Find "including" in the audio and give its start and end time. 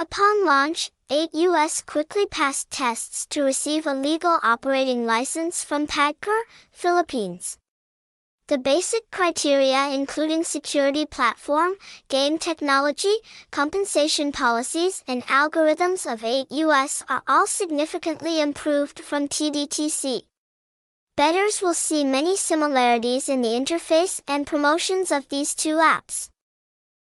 9.88-10.42